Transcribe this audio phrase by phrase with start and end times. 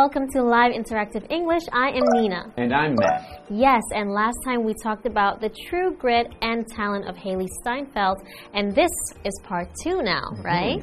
[0.00, 1.62] welcome to Live Interactive English.
[1.74, 2.50] I am Nina.
[2.56, 3.44] And I'm Matt.
[3.50, 8.16] Yes, and last time we talked about the true grit and talent of Hailee Steinfeld,
[8.54, 8.88] and this
[9.26, 10.42] is part two now, Mm-hmm.
[10.42, 10.82] right?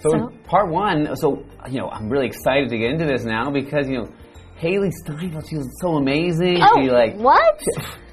[0.00, 3.50] So, So- part one, so you know, I'm really excited to get into this now
[3.50, 4.08] because you know,
[4.60, 6.58] Hailee Steinfeld, she was so amazing.
[6.60, 7.62] Oh, she like what?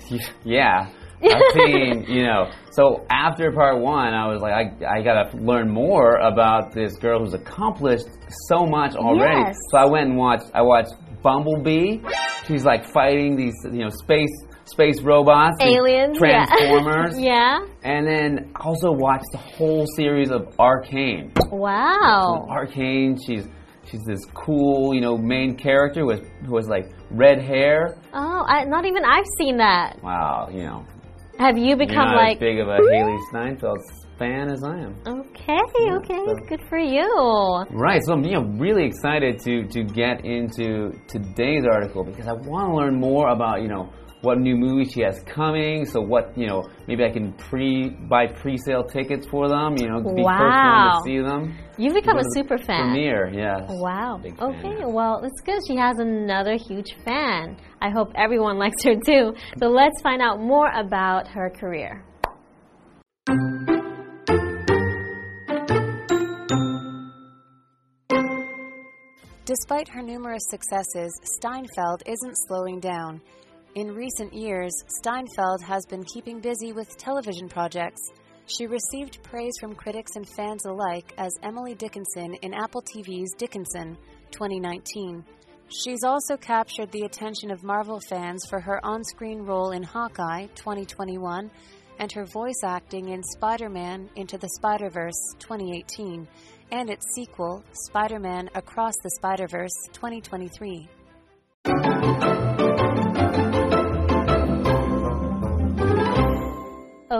[0.45, 0.90] Yeah.
[1.23, 2.52] I've seen, you know.
[2.71, 7.20] So after part one, I was like, I, I gotta learn more about this girl
[7.20, 8.07] who's accomplished
[8.48, 9.41] so much already.
[9.41, 9.55] Yes.
[9.71, 10.45] So I went and watched.
[10.54, 11.99] I watched Bumblebee.
[12.48, 14.29] She's like fighting these, you know, space
[14.65, 16.18] space robots, Aliens.
[16.18, 17.15] Transformers.
[17.20, 17.60] yeah.
[17.84, 21.34] And then also watched the whole series of Arcane.
[21.51, 22.48] Wow.
[22.49, 23.48] Arcane, she's
[23.85, 27.98] she's this cool, you know, main character with who has like red hair.
[28.13, 30.01] Oh, I, not even I've seen that.
[30.01, 30.85] Wow, you know,
[31.41, 33.79] Have you You're become not like as big of a Hailee Steinfeld
[34.20, 34.95] fan as I am.
[35.07, 35.57] Okay,
[35.98, 37.09] okay, so- good for you.
[37.71, 42.33] Right, so I'm you know, really excited to to get into today's article because I
[42.33, 43.89] want to learn more about you know
[44.21, 45.85] what new movie she has coming.
[45.85, 49.75] So what you know maybe I can pre buy pre-sale tickets for them.
[49.77, 51.57] You know, be first one to see them.
[51.77, 52.91] You've become a super fan.
[52.91, 53.63] Premiere, yes.
[53.69, 54.19] Wow.
[54.21, 54.85] Fan, Okay, yeah.
[54.87, 55.59] well, it's good.
[55.67, 57.57] She has another huge fan.
[57.81, 59.33] I hope everyone likes her too.
[59.59, 62.03] So let's find out more about her career.
[69.45, 73.21] Despite her numerous successes, Steinfeld isn't slowing down.
[73.73, 78.01] In recent years, Steinfeld has been keeping busy with television projects.
[78.45, 83.97] She received praise from critics and fans alike as Emily Dickinson in Apple TV's Dickinson
[84.31, 85.23] 2019.
[85.69, 90.47] She's also captured the attention of Marvel fans for her on screen role in Hawkeye
[90.47, 91.49] 2021
[91.97, 96.27] and her voice acting in Spider Man Into the Spider Verse 2018
[96.73, 100.89] and its sequel, Spider Man Across the Spider Verse 2023.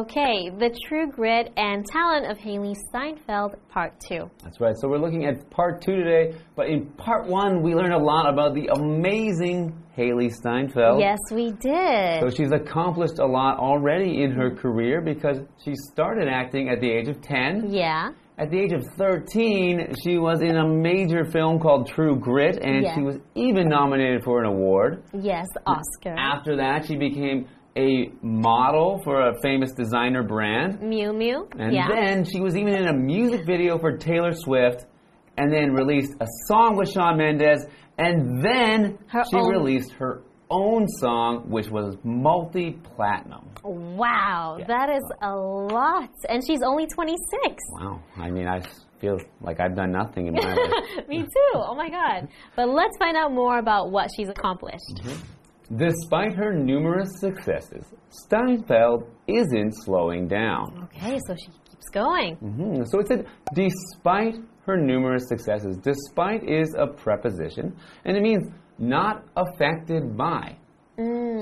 [0.06, 4.32] Okay, the true grit and talent of Hailee Steinfeld, part two.
[4.44, 4.74] That's right.
[4.80, 8.28] So we're looking at part two today, but in part one we learned a lot
[8.28, 11.00] about the amazing Hailee Steinfeld.
[11.00, 12.20] Yes, we did.
[12.22, 16.90] So she's accomplished a lot already in her career because she started acting at the
[16.90, 17.72] age of 10.
[17.72, 18.10] yeah.
[18.40, 22.82] At the age of 13, she was in a major film called True Grit, and
[22.84, 22.96] Yeah.
[22.96, 25.04] she was even nominated for an award.
[25.14, 26.16] Yes, Oscar.
[26.18, 27.46] After that, she became
[27.78, 30.80] a model for a famous designer brand.
[30.80, 31.48] Miu Miu.
[31.58, 31.88] And yeah.
[31.90, 34.86] then she was even in a music video for Taylor Swift,
[35.38, 37.66] and then released a song with Shawn Mendes,
[37.98, 43.48] and then Her she own- released her own song, which was multi platinum.
[43.64, 44.66] wow, Yeah.
[44.68, 46.10] that is a lot.
[46.28, 47.56] And she's only 26.
[47.80, 48.02] Wow.
[48.18, 48.60] I mean, I
[49.00, 51.08] feel like I've done nothing in my life.
[51.08, 51.54] Me too.
[51.56, 52.28] Oh my God.
[52.58, 55.00] But let's find out more about what she's accomplished.
[55.04, 55.26] Mm-hmm.
[55.76, 60.88] Despite her numerous successes, Steinfeld isn't slowing down.
[60.94, 62.36] Okay, so she keeps going.
[62.38, 62.88] Mhm.
[62.88, 67.74] So it said, despite her numerous successes, despite is a preposition,
[68.06, 70.56] and it means not affected by.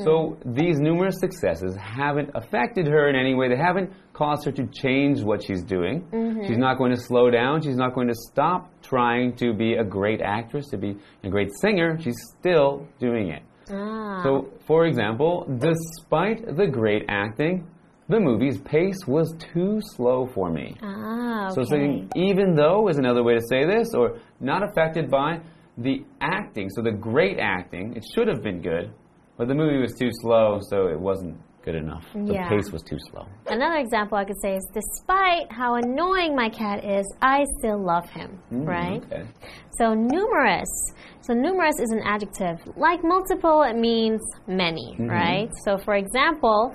[0.05, 3.49] So these numerous successes haven't affected her in any way.
[3.49, 6.05] They haven't caused her to change what she's doing.
[6.47, 7.61] She's not going to slow down.
[7.61, 11.49] She's not going to stop trying to be a great actress, to be a great
[11.59, 11.97] singer.
[11.99, 13.41] She's still doing it.
[13.71, 14.21] Ah.
[14.23, 17.67] So, for example, despite the great acting,
[18.07, 20.75] the movie's pace was too slow for me.
[20.81, 21.55] ah, okay.
[21.55, 25.39] So saying even though is another way to say this, or not affected by
[25.77, 26.69] the acting.
[26.71, 28.91] So the great acting, it should have been good,
[29.37, 32.03] but the movie was too slow, so it wasn't good enough.
[32.13, 32.49] The Yeah.
[32.49, 33.25] pace was too slow.
[33.47, 38.09] Another example I could say is despite how annoying my cat is, I still love
[38.09, 39.03] him, Mm, right?
[39.11, 39.23] Okay.
[39.77, 40.69] So numerous.
[41.21, 42.57] So numerous is an adjective.
[42.77, 45.09] Like multiple, it means many, Mm-hmm.
[45.09, 45.49] right?
[45.65, 46.73] So for example,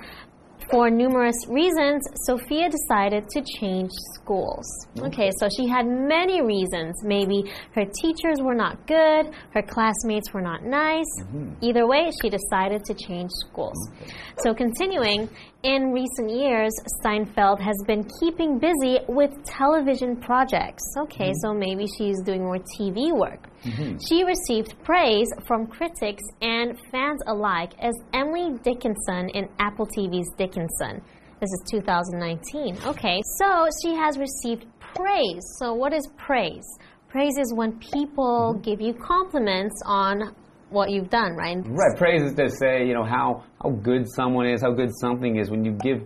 [0.71, 4.67] for numerous reasons, Sophia decided to change schools.
[4.97, 5.09] Mm.
[5.09, 6.95] Okay, so she had many reasons.
[7.05, 7.45] Maybe
[7.75, 11.13] her teachers were not good, her classmates were not nice.
[11.23, 11.53] Mm-hmm.
[11.63, 13.77] Either way, she decided to change schools.
[13.89, 14.39] Mm-hmm.
[14.39, 15.29] So continuing,
[15.63, 20.83] in recent years, Steinfeld has been keeping busy with television projects.
[20.99, 21.41] Okay, mm-hmm.
[21.43, 23.49] so maybe she's doing more TV work.
[23.65, 23.97] Mm-hmm.
[24.09, 31.03] She received praise from critics and fans alike as Emily Dickinson in Apple TV's Dickinson.
[31.41, 32.79] This is 2019.
[32.87, 35.43] Okay, so she has received praise.
[35.59, 36.65] So, what is praise?
[37.09, 38.63] Praise is when people mm-hmm.
[38.63, 40.35] give you compliments on
[40.71, 41.57] what you've done, right?
[41.65, 41.97] Right.
[41.97, 45.51] Praise is to say, you know, how, how good someone is, how good something is.
[45.51, 46.03] When you give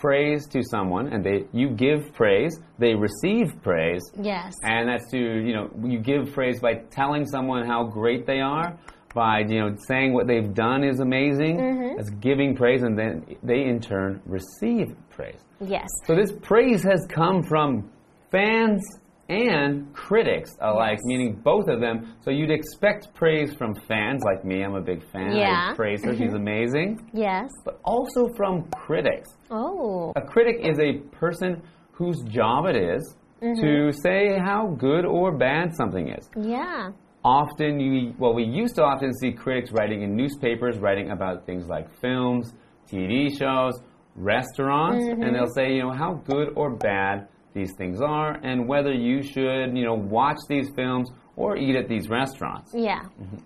[0.00, 4.02] praise to someone and they you give praise, they receive praise.
[4.20, 4.54] Yes.
[4.62, 8.78] And that's to, you know, you give praise by telling someone how great they are,
[9.14, 11.58] by, you know, saying what they've done is amazing.
[11.58, 11.96] Mm-hmm.
[11.96, 15.40] That's giving praise and then they in turn receive praise.
[15.60, 15.88] Yes.
[16.06, 17.90] So this praise has come from
[18.30, 18.82] fans
[19.30, 21.04] and critics alike, Yes.
[21.04, 22.14] meaning both of them.
[22.22, 24.62] So you'd expect praise from fans like me.
[24.64, 25.36] I'm a big fan.
[25.36, 25.70] Yeah.
[25.70, 26.14] I praise her.
[26.16, 27.08] She's amazing.
[27.12, 27.48] Yes.
[27.64, 29.28] But also from critics.
[29.50, 30.12] Oh.
[30.16, 31.62] A critic is a person
[31.92, 33.62] whose job it is Mm-hmm.
[33.62, 36.28] to say how good or bad something is.
[36.36, 36.90] Yeah.
[37.24, 41.66] Often, you well, we used to often see critics writing in newspapers, writing about things
[41.66, 42.52] like films,
[42.92, 43.80] TV shows,
[44.14, 45.22] restaurants, Mm-hmm.
[45.22, 49.22] and they'll say, you know, how good or bad these things are, and whether you
[49.22, 52.72] should, you know, watch these films or eat at these restaurants.
[52.74, 53.00] Yeah.
[53.20, 53.38] Mm-hmm.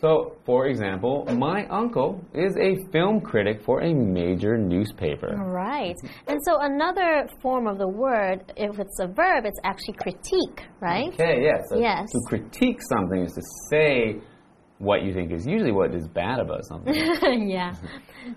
[0.00, 5.34] So, for example, my uncle is a film critic for a major newspaper.
[5.36, 5.96] Right.
[6.28, 11.08] And so another form of the word, if it's a verb, it's actually critique, right?
[11.08, 11.64] Okay, yes.
[11.68, 12.08] So Yes.
[12.12, 14.20] To critique something is to say
[14.78, 16.94] what you think is usually what is bad about something.
[17.50, 17.74] yeah.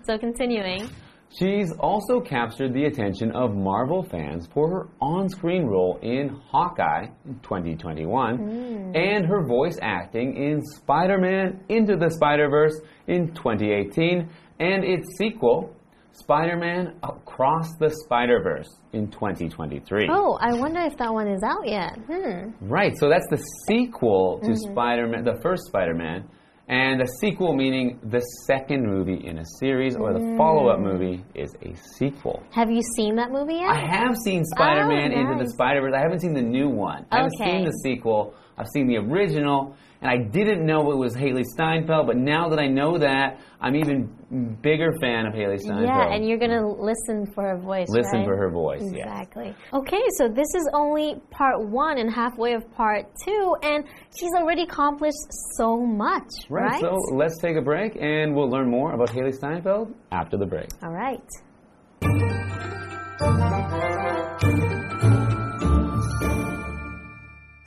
[0.02, 0.90] So continuing.
[1.38, 7.06] She's also captured the attention of Marvel fans for her on screen role in Hawkeye
[7.24, 14.28] in 2021 and her voice acting in Spider Man Into the Spider Verse in 2018
[14.60, 15.74] and its sequel,
[16.12, 20.08] Spider Man Across the Spider Verse in 2023.
[20.10, 21.96] Oh, I wonder if that one is out yet.
[22.06, 22.50] Hmm.
[22.60, 24.72] Right, so that's the sequel to Mm-hmm.
[24.72, 26.28] Spider Man, the first Spider Man.
[26.68, 30.74] And a sequel meaning the second movie in a series, or the follow Mm.
[30.74, 32.42] up movie is a sequel.
[32.52, 33.68] Have you seen that movie yet?
[33.68, 35.50] I have seen Spider Man Oh, Into the.
[35.50, 35.92] Spider Verse.
[35.94, 37.04] I haven't seen the new one.
[37.10, 37.50] I haven't Okay.
[37.58, 38.32] seen the sequel.
[38.56, 42.60] I've seen the original, and I didn't know it was Hailee Steinfeld, but now that
[42.60, 44.08] I know that, I'm even
[44.62, 45.86] bigger fan of Hailee Steinfeld.
[45.86, 47.88] yeah, and you're gonna listen for her voice.
[47.88, 48.26] Listen right?
[48.26, 49.06] for her voice, yes.
[49.06, 49.54] Exactly.
[49.72, 53.84] Okay, so this is only part one and halfway of part two, and
[54.18, 55.18] she's already accomplished
[55.56, 56.72] so much, right?
[56.72, 60.46] Right, so let's take a break, and we'll learn more about Hailee Steinfeld after the
[60.46, 60.68] break.
[60.82, 61.20] All right.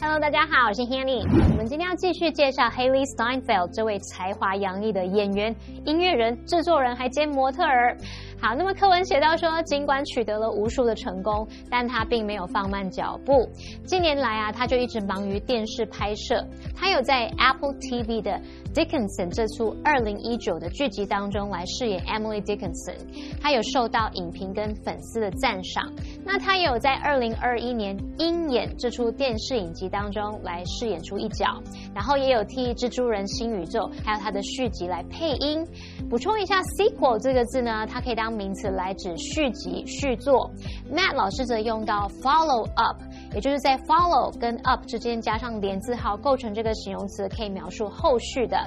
[0.07, 1.23] Hello，大家好，我是 Hanny。
[1.49, 7.97] 我们今天要继续介绍 Haley Steinfeld 这位才华洋溢的演员、音乐人、制作人，还兼模特儿。
[8.45, 13.49] 好，那么课文写到说，尽管取得了无数的成功，但他并没有放慢脚步。
[13.87, 16.45] 近年来啊，他就一直忙于电视拍摄。
[16.75, 18.39] 他有在 Apple TV 的
[18.71, 22.93] Dickinson 这出2019的剧集当中来饰演 Emily Dickinson，
[23.41, 25.91] 他有受到影评跟粉丝的赞赏。
[26.23, 31.59] 那他也有在2021年《鹰眼》这出电视影集当中来饰演出一角，
[31.95, 35.65] 然后也有替《蜘蛛人新宇宙》还有他的续集来配音。
[36.07, 40.51] 补充一下，sequel 这个字呢，它可以当名词来指续集、续作。
[40.91, 43.01] Matt 老师则用到 follow up，
[43.33, 48.57] 也就是在 follow 跟 up 之间加上连字号，构成这个形容词，可以描述后续的。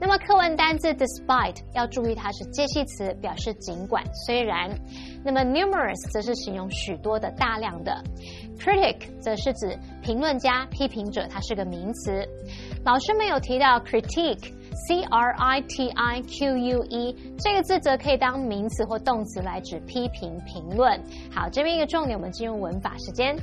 [0.00, 4.70] 那么课文单字 despite 要注意它是介系词，表示尽管、虽然。
[5.24, 8.02] 那么 numerous 则是形容许多的、大量的。
[8.58, 12.26] Critic 则是指评论家、批评者，它是个名词。
[12.84, 14.52] 老师没有提到 critique。
[14.86, 21.02] C R I T I Q U E 这个字则可以当名词或动词来指批评、评论。
[21.34, 23.36] 好，这边一个重点，我们进入文法时间。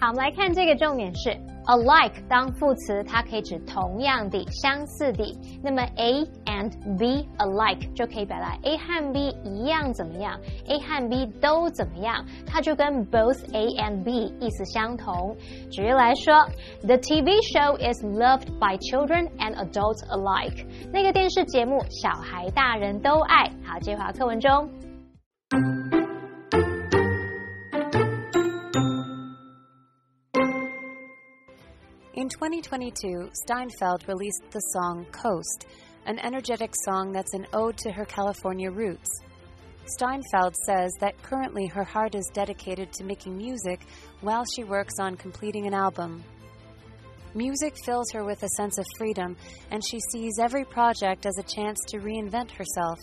[0.00, 1.30] 好，我们来看这个重点是
[1.66, 5.24] alike 当副词，它可以指同样的、相似的。
[5.62, 14.04] 那么 A and B alike 就可以表达 A 和 B 一样怎么样，A 和 B 都怎么样，它就跟 both A and
[14.04, 15.36] B 意思相同。
[15.70, 16.44] 举例来说
[16.82, 20.66] ，The TV show is loved by children and adults alike。
[20.92, 23.50] 那个电视节目小孩大人都爱。
[23.64, 24.68] 好，接回课文中。
[32.24, 35.66] In 2022, Steinfeld released the song Coast,
[36.06, 39.10] an energetic song that's an ode to her California roots.
[39.84, 43.82] Steinfeld says that currently her heart is dedicated to making music
[44.22, 46.24] while she works on completing an album.
[47.34, 49.36] Music fills her with a sense of freedom,
[49.70, 53.00] and she sees every project as a chance to reinvent herself.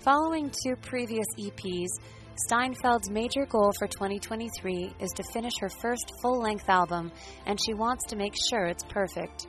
[0.00, 1.90] Following two previous EPs,
[2.36, 7.10] Steinfeld's major goal for 2023 is to finish her first full length album,
[7.46, 9.46] and she wants to make sure it's perfect.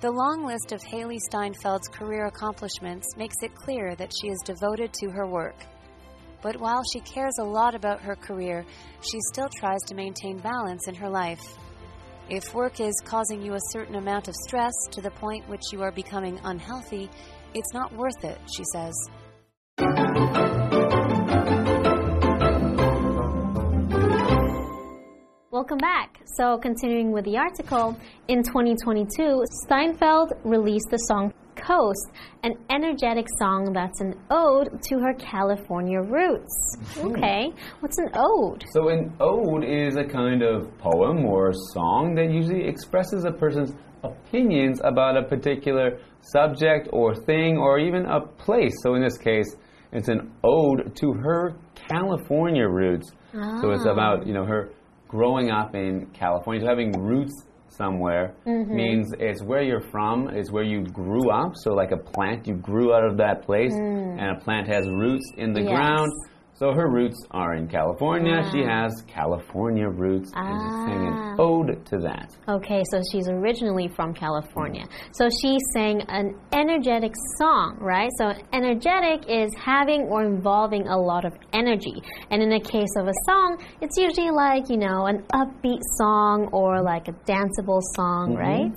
[0.00, 4.92] The long list of Haley Steinfeld's career accomplishments makes it clear that she is devoted
[4.94, 5.54] to her work.
[6.42, 8.66] But while she cares a lot about her career,
[9.00, 11.56] she still tries to maintain balance in her life.
[12.28, 15.80] If work is causing you a certain amount of stress to the point which you
[15.82, 17.08] are becoming unhealthy,
[17.54, 18.94] it's not worth it, she says.
[25.64, 26.20] Welcome back.
[26.36, 27.96] So, continuing with the article,
[28.28, 32.10] in 2022, Steinfeld released the song Coast,
[32.42, 36.76] an energetic song that's an ode to her California roots.
[36.96, 37.06] Hmm.
[37.06, 38.64] Okay, what's an ode?
[38.74, 43.72] So, an ode is a kind of poem or song that usually expresses a person's
[44.02, 48.74] opinions about a particular subject or thing or even a place.
[48.82, 49.56] So, in this case,
[49.92, 53.12] it's an ode to her California roots.
[53.32, 53.92] So, it's ah.
[53.92, 54.68] about, you know, her
[55.14, 57.34] growing up in California, so having roots
[57.68, 58.74] somewhere Mm-hmm.
[58.82, 61.52] means it's where you're from, it's where you grew up.
[61.62, 65.26] So, like a plant, you grew out of that place, and a plant has roots
[65.36, 65.68] in the Mm.
[65.68, 65.74] Yes.
[65.76, 66.10] ground.
[66.56, 68.48] So, her roots are in California.
[68.52, 68.82] She Ah.
[68.82, 71.32] has California roots, and she's Ah.
[71.32, 72.28] an ode to that.
[72.48, 74.84] Okay, so she's originally from California.
[75.12, 78.10] So she sang an energetic song, right?
[78.18, 82.00] So energetic is having or involving a lot of energy.
[82.30, 86.48] And in the case of a song, it's usually like, you know, an upbeat song
[86.52, 88.70] or like a danceable song, right?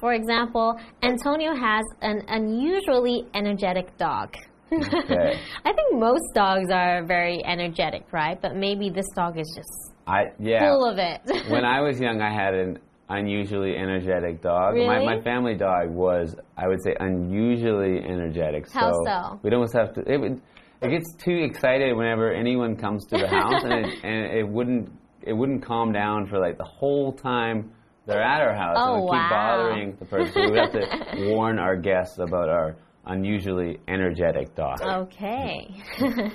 [0.00, 4.34] For example, Antonio has an unusually energetic dog.
[4.72, 5.40] Okay.
[5.64, 8.40] I think most dogs are very energetic, right?
[8.40, 10.60] But maybe this dog is just I yeah.
[10.60, 11.20] full of it.
[11.50, 14.74] when I was young, I had an unusually energetic dog.
[14.74, 15.06] My, Really?
[15.06, 18.70] my family dog was, I would say, unusually energetic.
[18.72, 19.40] How so?
[19.42, 20.00] We'd almost have to.
[20.02, 20.40] It, would,
[20.82, 24.90] it gets too excited whenever anyone comes to the house, and, it, and it wouldn't
[25.22, 27.70] it wouldn't calm down for like the whole time
[28.06, 28.76] they're at our house.
[28.78, 29.20] Oh, it would wow.
[29.20, 30.32] keep bothering the person.
[30.32, 34.80] So we have to warn our guests about our unusually energetic dog.
[34.82, 35.68] okay.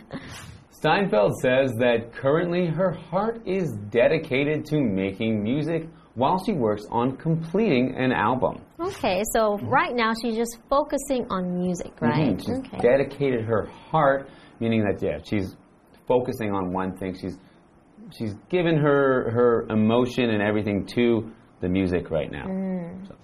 [0.72, 7.18] Steinfeld says that currently her heart is dedicated to making music while she works on
[7.18, 8.62] completing an album.
[8.80, 12.36] Okay, so right now she's just focusing on music, right?
[12.38, 12.40] Mhm.
[12.40, 12.78] She's Okay.
[12.80, 14.30] dedicated her heart,
[14.60, 15.56] meaning that yeah, she's
[16.08, 17.16] focusing on one thing.
[17.20, 17.38] She's
[18.18, 21.32] she's given her her emotion and everything to
[21.62, 22.46] the music right now.
[22.46, 23.08] Mm.
[23.08, 23.16] So,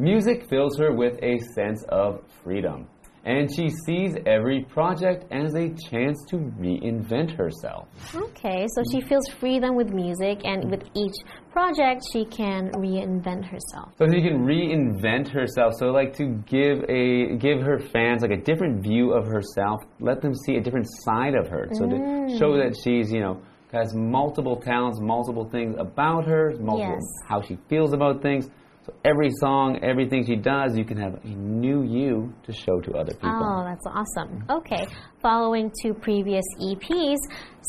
[0.00, 2.88] music fills her with a sense of freedom,
[3.24, 7.86] and she sees every project as a chance to reinvent herself.
[8.14, 11.12] Okay, so she feels freedom with music, and with each
[11.52, 13.92] project, she can reinvent herself.
[13.98, 15.74] So she can reinvent herself.
[15.78, 19.80] So like to give a give her fans like a different view of herself.
[20.00, 21.68] Let them see a different side of her.
[21.72, 22.38] So to mm.
[22.38, 23.42] show that she's you know
[23.72, 27.28] has multiple talents, multiple things about her, multiple Yes.
[27.28, 28.50] how she feels about things.
[28.90, 32.92] So every song, everything she does, you can have a new you to show to
[32.94, 33.30] other people.
[33.30, 34.44] Oh, that's awesome.
[34.50, 34.86] Okay,
[35.22, 37.18] following two previous EPs,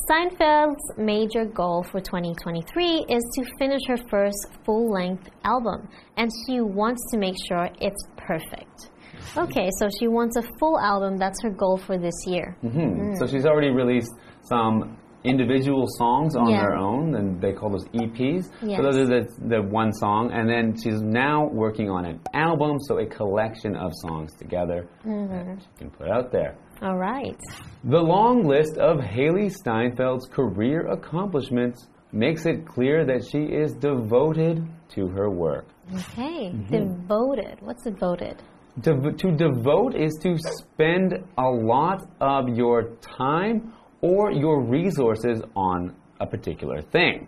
[0.09, 5.87] Steinfeld's major goal for 2023 is to finish her first full length album,
[6.17, 8.89] and she wants to make sure it's perfect.
[9.37, 11.17] Okay, so she wants a full album.
[11.17, 12.55] That's her goal for this year.
[12.61, 13.15] Hmm.
[13.15, 14.11] So she's already released
[14.43, 16.61] some individual songs on Yeah.
[16.61, 18.49] their own, and they call those EPs.
[18.61, 18.77] Yes.
[18.77, 22.77] So those are the, the one song, and then she's now working on an album,
[22.79, 25.49] so a collection of songs together Mm-hmm.
[25.49, 26.55] that she can put out there.
[26.81, 27.37] All right.
[27.83, 34.67] The long list of Hailee Steinfeld's career accomplishments makes it clear that she is devoted
[34.89, 35.65] to her work.
[35.93, 36.71] Okay, Mm-hmm.
[36.71, 37.57] devoted.
[37.61, 38.41] What's devoted?
[38.79, 45.95] Dev- to devote is to spend a lot of your time or your resources on
[46.19, 47.27] a particular thing.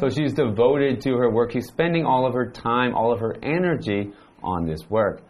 [0.00, 1.52] So she's devoted to her work.
[1.52, 4.10] She's spending all of her time, all of her energy
[4.42, 5.22] on this work.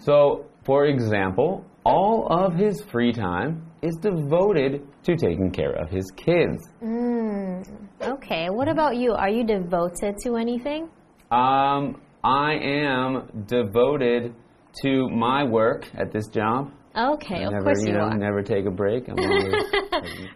[0.00, 6.10] So, for example, all of his free time is devoted to taking care of his
[6.16, 6.58] kids.
[6.82, 7.64] Mm,
[8.02, 9.12] okay, what about you?
[9.12, 10.90] Are you devoted to anything?
[11.30, 14.34] Um, I am devoted
[14.82, 16.72] to my work at this job.
[16.98, 18.16] Okay, of never, course you, know, are.
[18.18, 19.08] never take a break.
[19.08, 19.54] I'm always,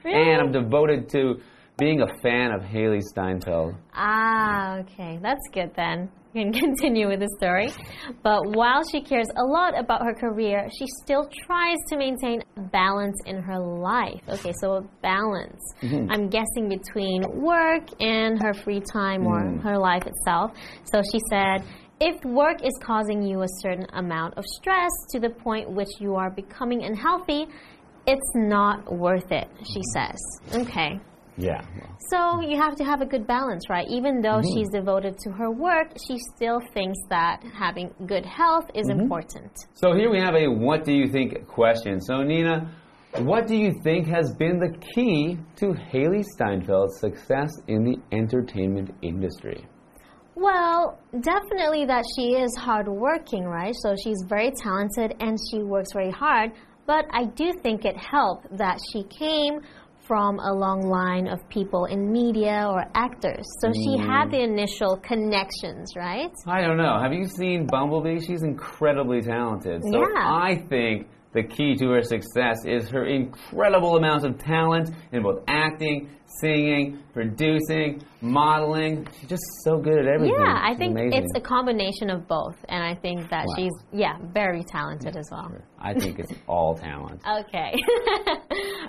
[0.04, 0.30] Really?
[0.32, 1.40] and I'm devoted to
[1.78, 3.74] being a fan of Hailee Steinfeld.
[3.94, 6.08] Ah, okay, that's good then.
[6.34, 7.70] We can continue with the story.
[8.22, 12.42] But while she cares a lot about her career, she still tries to maintain
[12.72, 14.20] balance in her life.
[14.28, 15.60] Okay, so balance.
[15.82, 20.52] I'm guessing between work and her free time or her life itself.
[20.84, 21.64] So she said,
[22.04, 26.16] if work is causing you a certain amount of stress to the point which you
[26.16, 27.46] are becoming unhealthy,
[28.08, 30.10] it's not worth it, she mm-hmm.
[30.10, 30.20] says.
[30.62, 31.00] Okay.
[31.38, 31.62] Yeah.
[31.78, 33.86] well, So you have to have a good balance, right?
[33.88, 34.52] Even though mm-hmm.
[34.52, 39.02] she's devoted to her work, she still thinks that having good health is mm-hmm.
[39.02, 39.52] important.
[39.74, 42.00] So here we have a what do you think question.
[42.00, 42.68] So Nina,
[43.18, 48.90] what do you think has been the key to Hailee Steinfeld's success in the entertainment
[49.02, 49.66] industry?
[50.34, 53.74] Well, definitely that she is hardworking, right?
[53.82, 56.52] So she's very talented and she works very hard.
[56.86, 59.60] But I do think it helped that she came
[60.06, 63.46] from a long line of people in media or actors.
[63.60, 64.04] So she Mm.
[64.06, 66.32] had the initial connections, right?
[66.46, 66.98] I don't know.
[66.98, 68.18] Have you seen Bumblebee?
[68.20, 69.82] She's incredibly talented.
[69.84, 70.06] So Yeah.
[70.16, 75.42] I think the key to her success is her incredible amounts of talent in both
[75.48, 76.10] acting,
[76.40, 79.06] singing, producing, modeling.
[79.20, 80.36] She's just so good at everything.
[80.38, 81.22] Yeah, I She's think amazing.
[81.24, 83.54] it's a combination of both, and I think that Wow.
[83.56, 85.50] she's yeah very talented as well.
[85.78, 87.20] I think it's all talent.
[87.40, 87.74] Okay.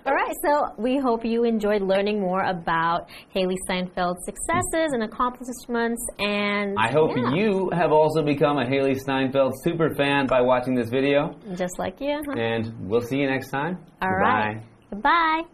[0.05, 6.05] All right, so we hope you enjoyed learning more about Hailee Steinfeld's successes and accomplishments
[6.19, 10.75] and I hope yeah, you have also become a Hailee Steinfeld super fan by watching
[10.75, 11.33] this video.
[11.55, 12.21] just like you.
[12.27, 12.32] huh?
[12.35, 13.77] and we'll see you next time.
[14.01, 14.61] All right.
[14.91, 15.45] Goodbye.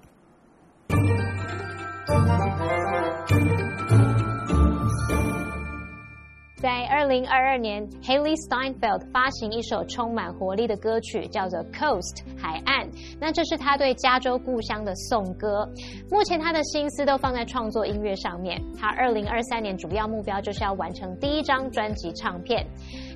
[6.62, 12.86] 在二零二二年，Hailee Steinfeld 发行一首充满活力的歌曲，叫做《Coast》海岸。
[13.18, 15.66] 那这是他对加州故乡的颂歌。
[16.12, 18.62] 目前他的心思都放在创作音乐上面。
[18.78, 22.68] 他二零二三年主要目标就是要完成第一张专辑唱片。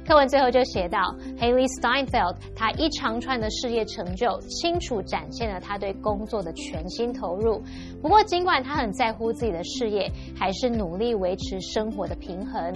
[0.06, 1.00] 课文最后就写到
[1.40, 7.62] ，Haley Steinfeld 他一长串的事业成就，清楚展现了他对工作的全心投入。
[8.02, 12.74] 不过，尽管他很在乎自己的事业，还是努力维持生活的平衡。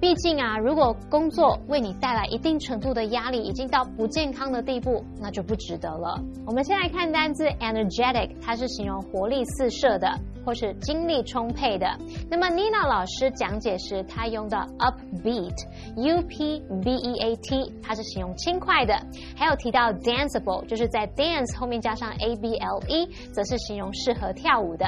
[0.00, 6.22] 毕竟啊，如果工作为你带来一定程度的压力，已经到不健康的地步，那就不值得了。
[6.46, 10.08] 我们先来看单字 energetic，它是形容活力四射的，
[10.48, 11.86] 或是精力充沛的。
[12.30, 18.98] 那么 Nina 老师讲解时，她用的 upbeat，u p b e a t，它是形容轻快的。
[19.36, 24.86] 还有提到 danceable，就是在 dance 后面加上 a b l e，则是形容适合跳舞的。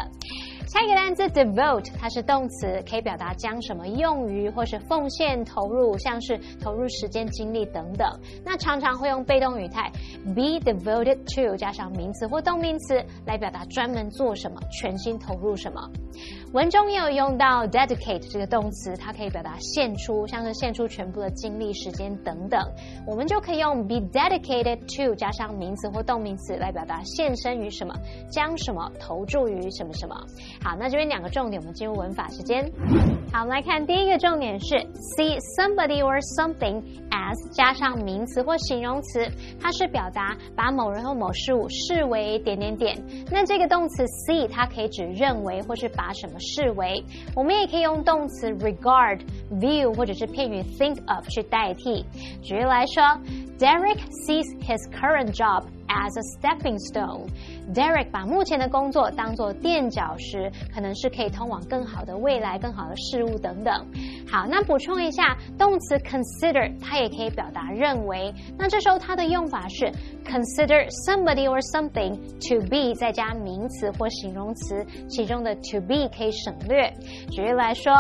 [0.71, 8.09] 下一个单词 devote，它是动词，可以表达将什么用于或是奉献、投入，像是投入时间、精力等等。
[8.45, 9.91] 那常常会用被动语态
[10.27, 15.91] be devoted to 加上名词或动名词来表达专门做什么、全心投入什么。
[16.53, 22.61] 文中也有用到 dedicate 这个动词，它可以表达献出，像是献出全部的精力、时间等等。
[23.07, 27.95] 我们就可以用 be dedicated to 加上名词或动名词来表达献身于什么，
[28.33, 30.17] 将什么投注于什么什么。
[30.61, 32.69] 好，那这边两个重点，我们进入文法时间。
[33.33, 34.75] 好，我们来看第一个重点是
[35.17, 39.25] see somebody or something as 加上名词或形容词，
[39.61, 43.01] 它是表达把某人或某事物视为点点点。
[43.31, 47.01] 那这个动词 see 它可以指认为或是把什么视为，
[47.37, 49.21] 我们也可以用动词 regard、
[49.61, 52.05] view 或者是片语 think of 去代替。
[52.43, 53.05] 举例来说
[53.61, 57.27] ，Derek sees his current job as a stepping stone。
[57.75, 63.75] Derek 把目前的工作当做垫脚石，可能是可以通往更好的未来、更好的事物等等。
[64.31, 68.33] 好，那补充一下，动词 consider 它也可以表达认为。
[68.57, 69.91] 那这时候它的用法是
[70.25, 72.15] consider somebody or something
[72.49, 76.89] to be 再加名词或形容词，其中的 to be 可以省略。
[77.31, 77.93] 举例来说。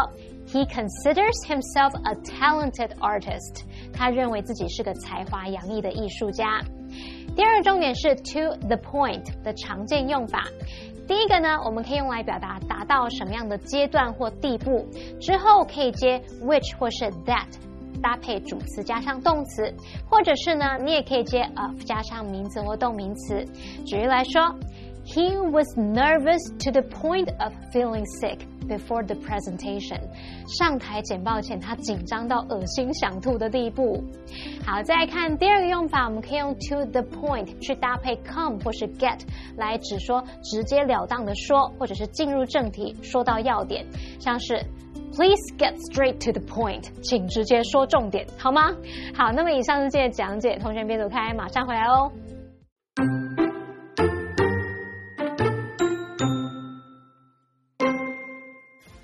[0.52, 3.62] He considers himself a talented artist.
[3.92, 6.60] 他认为自己是个才华洋溢的艺术家。
[7.36, 10.44] 第二个重点是 to the point 的常见用法。
[11.06, 14.86] 第一个呢，我们可以用来表达达到什么样的阶段或地步，
[15.20, 17.46] 之后可以接 which 或是 that。
[18.02, 19.74] 搭配主词加上动词，
[20.08, 23.44] 或者是呢，你也可以接 of 加上名词或动名词。
[23.84, 24.40] 举例来说
[25.04, 30.00] ，He was nervous to the point of feeling sick before the presentation。
[30.46, 34.04] 上台简报前，他紧张到恶心想吐的地步。
[34.64, 39.18] 好，再来看第二个用法，我们可以用 to the point 去搭配 come 或是 get
[39.56, 43.84] 来指说直截了当的说，或者是进入正题，说到要点，
[44.18, 44.64] 像是。
[45.12, 48.70] Please get straight to the point，请直接说重点，好吗？
[49.12, 52.12] 好，那么以上是今天的讲解，同学别走开，马上回来哦。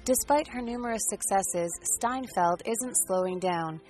[0.06, 3.80] Despite her numerous successes, Steinfeld isn't slowing down.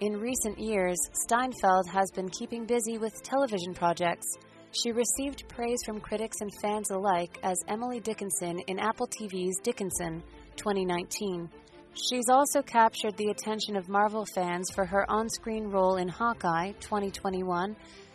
[0.00, 4.26] In recent years, Steinfeld has been keeping busy with television projects.
[4.72, 10.22] She received praise from critics and fans alike as Emily Dickinson in Apple TV's Dickinson
[10.56, 11.48] 2019.
[11.94, 16.72] She's also captured the attention of Marvel fans for her on screen role in Hawkeye
[16.80, 17.74] 2021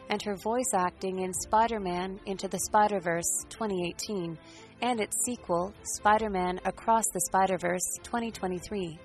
[0.10, 4.38] and her voice acting in Spider Man Into the Spider Verse 2018
[4.82, 9.00] and its sequel, Spider Man Across the Spider Verse 2023.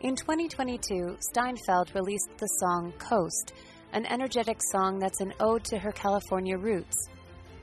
[0.00, 3.52] In 2022, Steinfeld released the song Coast,
[3.92, 7.08] an energetic song that's an ode to her California roots.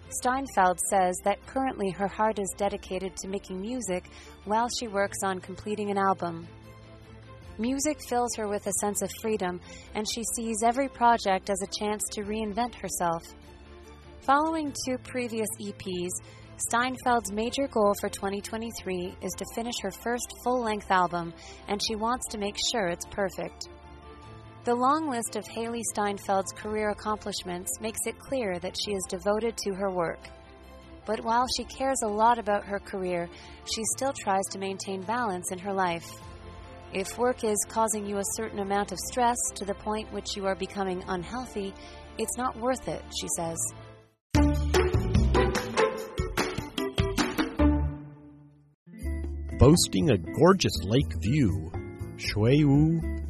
[0.09, 4.05] Steinfeld says that currently her heart is dedicated to making music
[4.43, 6.47] while she works on completing an album.
[7.57, 9.61] Music fills her with a sense of freedom,
[9.93, 13.23] and she sees every project as a chance to reinvent herself.
[14.21, 16.11] Following two previous EPs,
[16.69, 21.33] Steinfeld's major goal for 2023 is to finish her first full length album,
[21.69, 23.69] and she wants to make sure it's perfect.
[24.65, 29.55] The long list of Hailee Steinfeld's career accomplishments makes it clear that she is devoted
[29.57, 30.27] to her work.
[31.05, 33.29] But while she cares a lot about her career,
[33.73, 36.09] she still tries to maintain balance in her life.
[36.95, 40.45] If work is causing you a certain amount of stress to the point which you
[40.45, 41.73] are becoming unhealthy,
[42.17, 43.57] it's not worth it, she says.
[49.59, 51.69] Boasting a gorgeous lake view,
[52.15, 52.61] Shui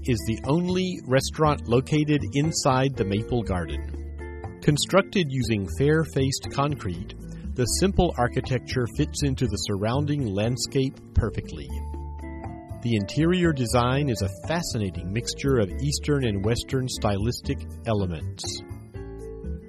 [0.04, 4.60] is the only restaurant located inside the Maple Garden.
[4.62, 7.16] Constructed using fair faced concrete,
[7.56, 11.68] the simple architecture fits into the surrounding landscape perfectly.
[12.86, 18.62] The interior design is a fascinating mixture of Eastern and Western stylistic elements.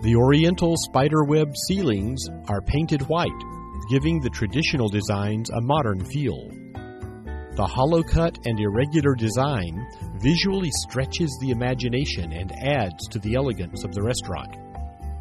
[0.03, 3.31] The Oriental spiderweb ceilings are painted white,
[3.89, 6.51] giving the traditional designs a modern feel.
[7.55, 9.87] The hollow cut and irregular design
[10.21, 14.59] visually stretches the imagination and adds to the elegance of the restaurant.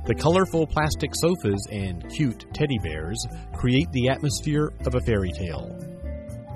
[0.06, 5.95] The colorful plastic sofas and cute teddy bears create the atmosphere of a fairy tale.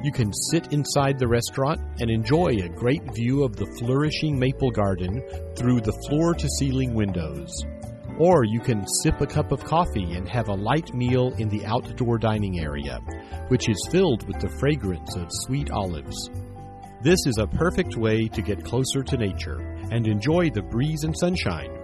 [0.01, 4.71] You can sit inside the restaurant and enjoy a great view of the flourishing maple
[4.71, 5.21] garden
[5.57, 7.51] through the floor to ceiling windows.
[8.17, 11.65] Or you can sip a cup of coffee and have a light meal in the
[11.65, 13.01] outdoor dining area,
[13.49, 16.29] which is filled with the fragrance of sweet olives.
[17.01, 19.59] This is a perfect way to get closer to nature
[19.91, 21.75] and enjoy the breeze and sunshine.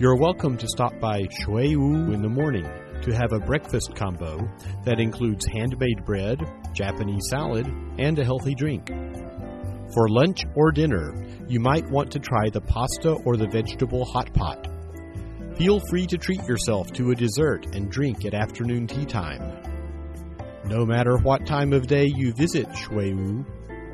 [0.00, 2.68] You're welcome to stop by Shuiwu in the morning
[3.02, 4.48] to have a breakfast combo
[4.84, 6.40] that includes handmade bread,
[6.72, 7.66] Japanese salad,
[7.98, 8.88] and a healthy drink.
[9.92, 11.12] For lunch or dinner,
[11.48, 14.68] you might want to try the pasta or the vegetable hot pot.
[15.56, 19.42] Feel free to treat yourself to a dessert and drink at afternoon tea time.
[20.64, 23.44] No matter what time of day you visit Shuiwu,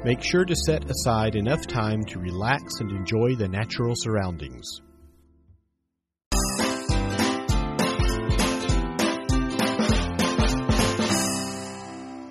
[0.05, 4.83] make sure to set aside enough time to relax and enjoy the natural surroundings.